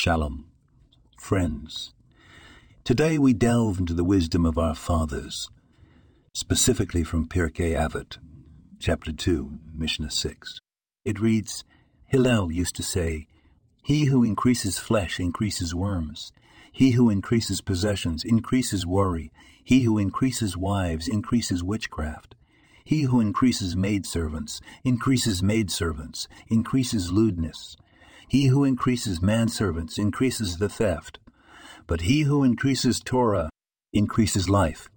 [0.00, 0.44] Shalom,
[1.18, 1.92] friends.
[2.84, 5.50] Today we delve into the wisdom of our fathers,
[6.32, 8.18] specifically from Pirkei Avot,
[8.78, 10.60] chapter 2, Mishnah 6.
[11.04, 11.64] It reads,
[12.06, 13.26] Hillel used to say,
[13.82, 16.30] He who increases flesh increases worms.
[16.70, 19.32] He who increases possessions increases worry.
[19.64, 22.36] He who increases wives increases witchcraft.
[22.84, 27.76] He who increases maidservants increases maidservants, increases lewdness.
[28.28, 31.18] He who increases manservants increases the theft,
[31.86, 33.48] but he who increases Torah
[33.92, 34.90] increases life.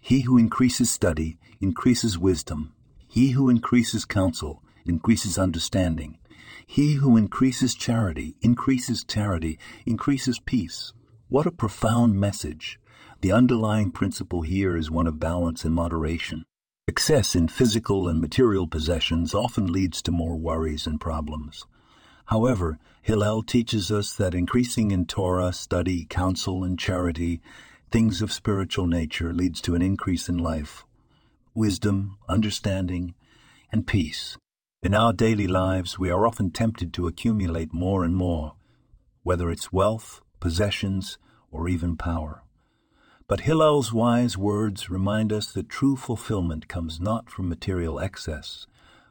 [0.00, 2.74] He who increases study increases wisdom.
[3.08, 6.18] He who increases counsel increases understanding.
[6.66, 10.92] He who increases charity increases charity, increases peace.
[11.28, 12.78] What a profound message.
[13.22, 16.44] The underlying principle here is one of balance and moderation.
[16.86, 21.66] Excess in physical and material possessions often leads to more worries and problems.
[22.28, 27.40] However, Hillel teaches us that increasing in Torah, study, counsel, and charity,
[27.90, 30.84] things of spiritual nature, leads to an increase in life,
[31.54, 33.14] wisdom, understanding,
[33.72, 34.36] and peace.
[34.82, 38.56] In our daily lives, we are often tempted to accumulate more and more,
[39.22, 41.16] whether it's wealth, possessions,
[41.50, 42.42] or even power.
[43.26, 48.66] But Hillel's wise words remind us that true fulfillment comes not from material excess,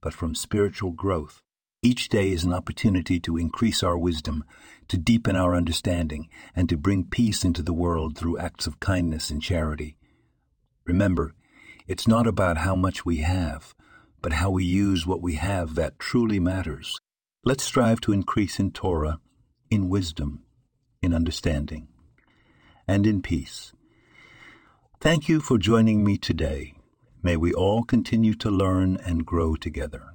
[0.00, 1.42] but from spiritual growth
[1.82, 4.44] each day is an opportunity to increase our wisdom,
[4.86, 9.30] to deepen our understanding, and to bring peace into the world through acts of kindness
[9.30, 9.96] and charity.
[10.84, 11.34] Remember,
[11.88, 13.74] it's not about how much we have,
[14.20, 17.00] but how we use what we have that truly matters.
[17.44, 19.18] Let's strive to increase in Torah,
[19.68, 20.44] in wisdom,
[21.02, 21.88] in understanding,
[22.86, 23.72] and in peace.
[25.00, 26.74] Thank you for joining me today.
[27.24, 30.14] May we all continue to learn and grow together.